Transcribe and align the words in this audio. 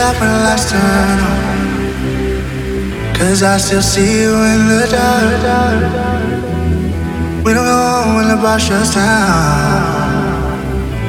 stop 0.00 0.16
when 0.18 0.32
the 0.32 0.40
lights 0.48 0.66
turn 0.72 1.18
on. 1.28 1.38
Cause 3.18 3.42
I 3.42 3.58
still 3.58 3.82
see 3.82 4.22
you 4.22 4.32
in 4.52 4.60
the 4.72 4.88
dark. 4.96 5.42
We 7.44 7.52
don't 7.52 7.68
go 7.68 8.14
when 8.16 8.28
the 8.32 8.38
bar 8.40 8.58
shuts 8.58 8.94
down. 8.94 10.56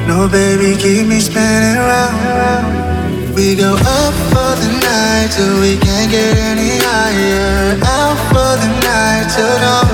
No, 0.10 0.28
baby, 0.28 0.76
keep 0.76 1.08
me 1.08 1.20
spinning 1.22 1.78
around. 1.80 3.34
We 3.34 3.56
go 3.56 3.72
up 4.00 4.16
for 4.32 4.52
the 4.62 4.70
night 4.84 5.30
till 5.36 5.56
we 5.64 5.80
can't 5.86 6.12
get 6.12 6.36
any 6.52 6.76
higher. 6.84 7.80
Out 7.96 8.20
for 8.32 8.52
the 8.62 8.70
night 8.90 9.26
till 9.32 9.56
dawn. 9.64 9.88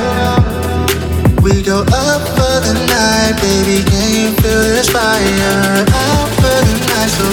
We 1.46 1.62
go 1.62 1.80
up 1.86 2.24
for 2.36 2.56
the 2.66 2.74
night, 2.98 3.36
baby. 3.46 3.78
Can 3.92 4.10
you 4.20 4.30
feel 4.42 4.64
this 4.74 4.90
fire? 4.90 5.86
Out 5.86 6.30
for 6.42 6.58
the 6.66 6.76
night, 6.90 7.12
so 7.18 7.26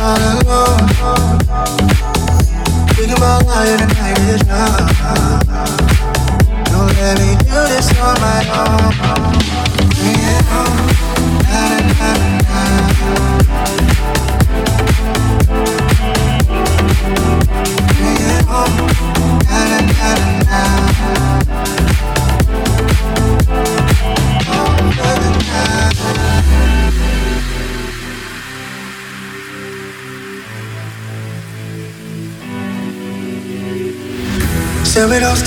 all 0.00 0.16
alone. 0.16 0.88
We 2.96 3.06
can 3.06 3.18
ball 3.18 3.48
out 3.48 3.66
here 3.66 3.76
tonight, 3.76 4.16
it's 4.18 4.46
young. 4.46 5.49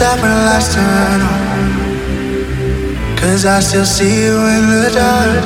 Stop 0.03 0.19
the 0.19 0.27
lights 0.27 0.75
turn 0.75 1.21
on. 1.31 1.39
Cause 3.15 3.45
I 3.45 3.61
still 3.61 3.85
see 3.85 4.25
you 4.25 4.35
in 4.55 4.63
the 4.75 4.91
dark. 4.99 5.45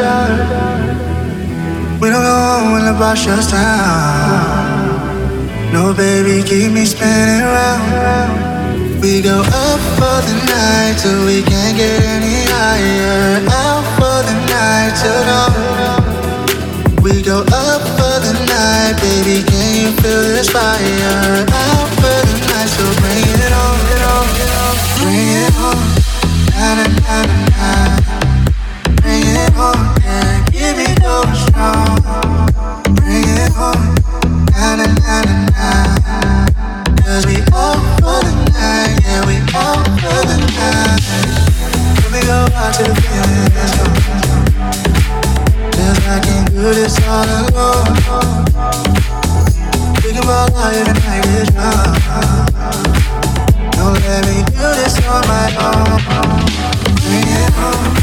We 2.02 2.10
don't 2.10 2.26
home 2.26 2.72
when 2.74 2.84
the 2.89 2.96
bar 2.98 3.15
shuts 3.15 3.52
down. 3.52 4.98
No, 5.72 5.93
baby, 5.93 6.41
keep 6.41 6.72
me 6.72 6.86
spinning 6.86 7.46
round. 7.46 9.00
We 9.00 9.22
go 9.22 9.38
up 9.46 9.82
for 9.98 10.17
the 10.28 10.36
night 10.50 10.96
till 11.02 11.22
we 11.30 11.43
can't 11.43 11.78
get 11.78 12.02
any 12.15 12.50
higher. 12.50 13.46
Out 13.62 13.86
for 13.98 14.17
the 14.26 14.36
night 14.54 14.93
till 15.02 15.22
dawn. 15.30 16.17
We 17.06 17.22
go 17.22 17.46
up 17.46 17.84
for 17.98 18.15
the 18.26 18.34
night, 18.50 18.96
baby. 19.06 19.38
Can 19.50 19.70
you 19.82 19.91
feel 20.02 20.24
this 20.34 20.50
fire? 20.50 21.46
Out 21.46 21.89
for 22.02 22.17
the 22.30 22.36
night, 22.50 22.70
so 22.74 22.86
bring 23.02 23.22
it 23.46 23.54
on, 23.54 23.77
Don't 53.78 53.94
let 54.02 54.26
me 54.26 54.44
do 54.52 54.58
this 54.58 54.98
on 55.08 55.28
my 55.28 55.48
own. 55.60 56.27
On, 57.60 57.97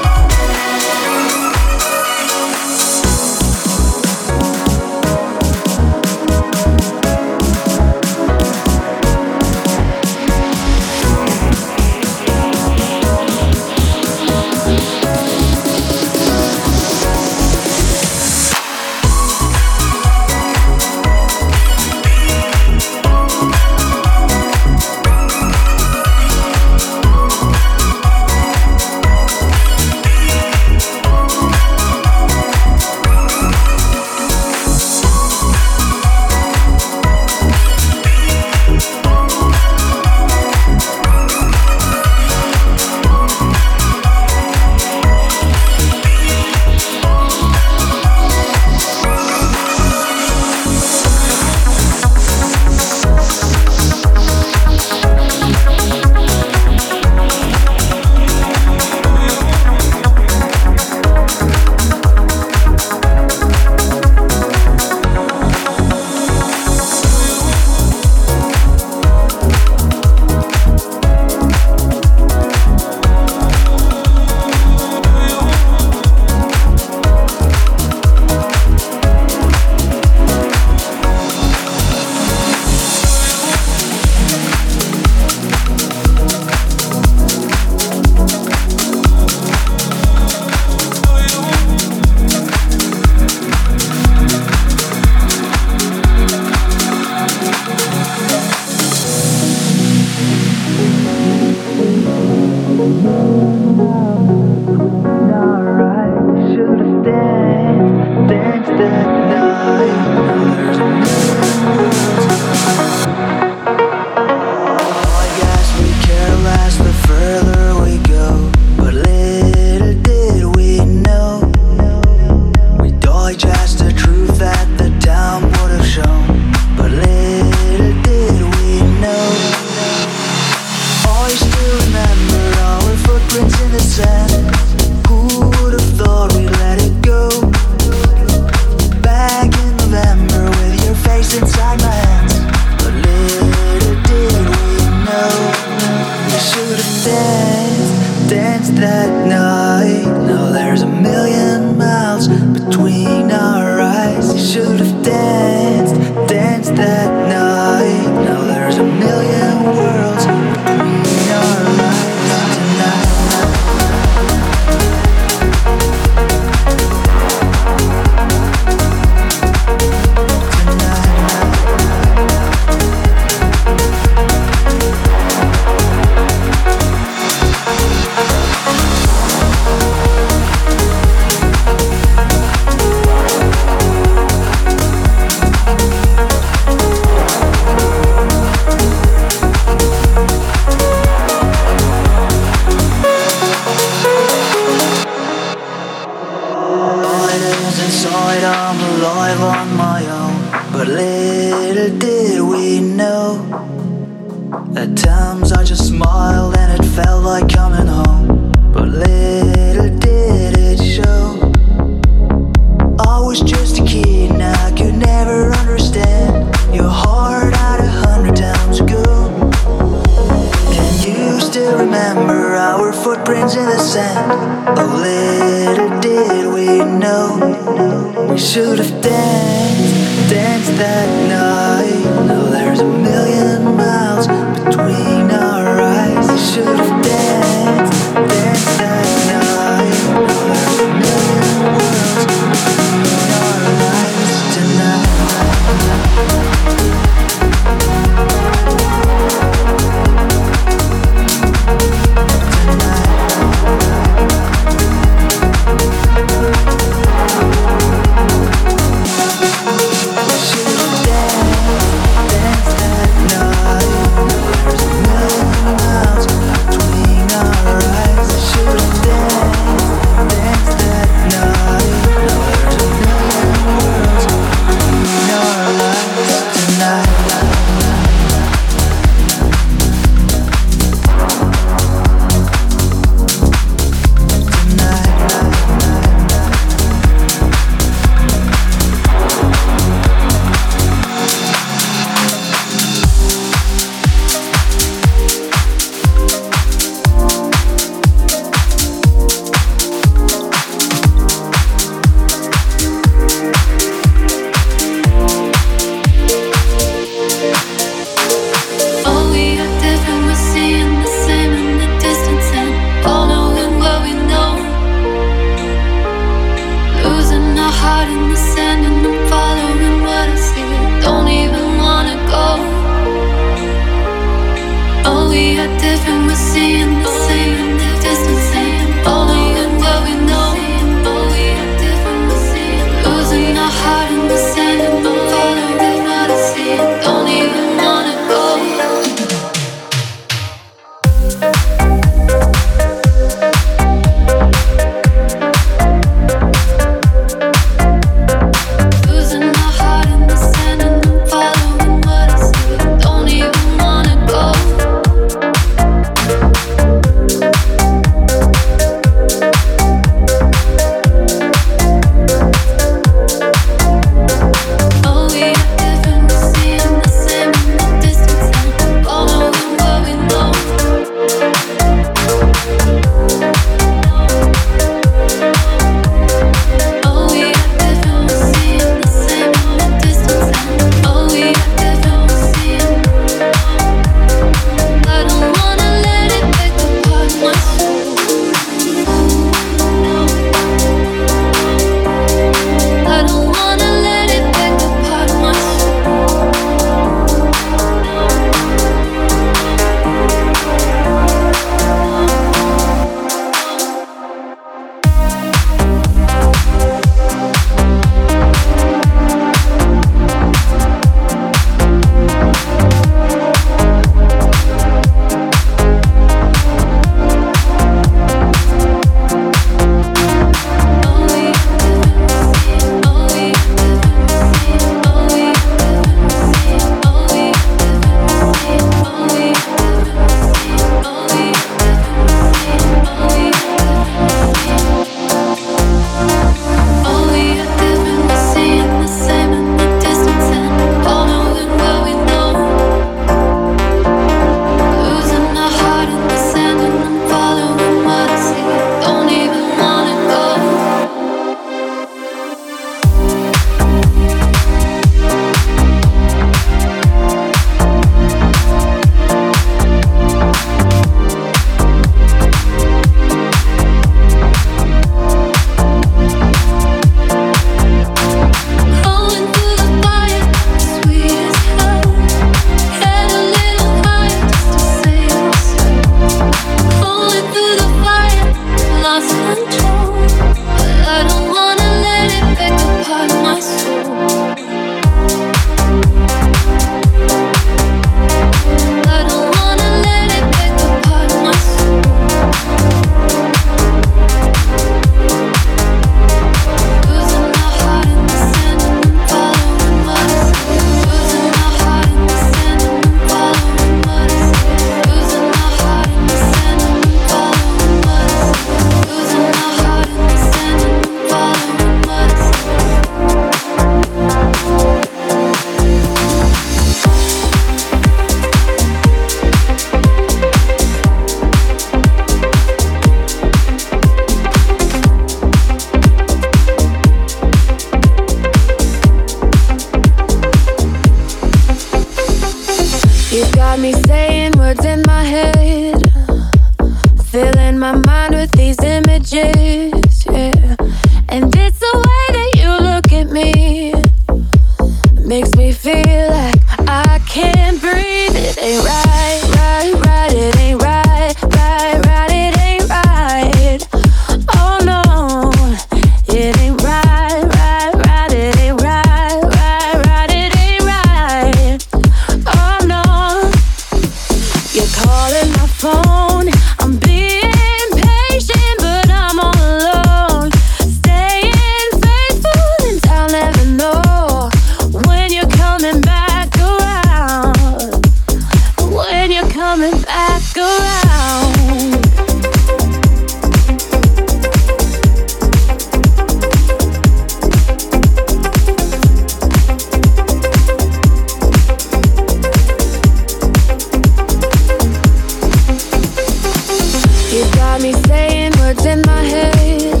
saying 598.16 598.52
words 598.60 598.86
in 598.86 599.02
my 599.02 599.22
head, 599.34 600.00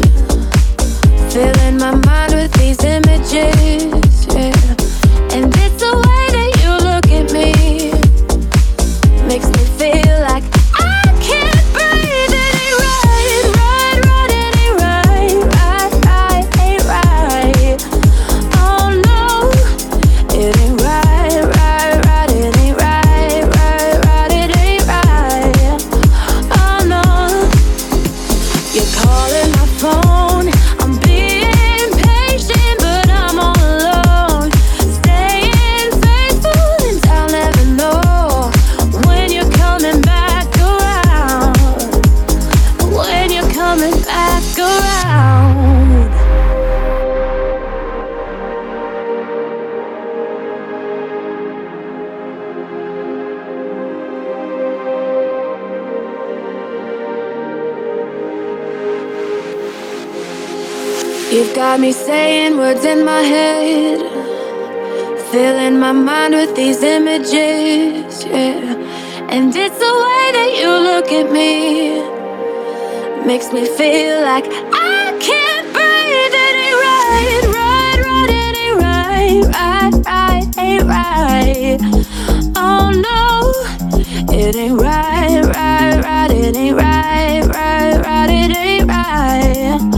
filling 1.32 1.76
my 1.76 1.94
mind 2.06 2.32
with 2.32 2.52
these 2.54 2.82
images. 2.82 4.05
these 66.56 66.82
images, 66.82 68.24
yeah. 68.24 68.74
And 69.28 69.54
it's 69.54 69.78
the 69.78 69.94
way 70.04 70.32
that 70.32 70.52
you 70.58 70.70
look 70.88 71.12
at 71.12 71.30
me 71.30 72.00
makes 73.26 73.52
me 73.52 73.66
feel 73.66 74.22
like 74.22 74.46
I 74.46 75.12
can't 75.20 75.66
breathe. 75.74 76.32
It 76.32 76.56
ain't 76.64 76.80
right, 76.86 77.44
right, 77.58 77.98
right, 78.08 78.30
it 78.30 78.56
ain't 78.56 78.78
right, 78.80 79.44
right, 79.52 79.92
right, 80.06 80.46
ain't 80.58 80.84
right. 80.84 81.78
Oh 82.56 82.90
no, 82.90 83.52
it 84.34 84.56
ain't 84.56 84.80
right, 84.80 85.44
right, 85.44 86.00
right, 86.02 86.30
it 86.30 86.56
ain't 86.56 86.76
right, 86.76 87.44
right, 87.44 88.00
right, 88.00 88.30
it 88.30 88.56
ain't 88.56 88.88
right. 88.88 89.95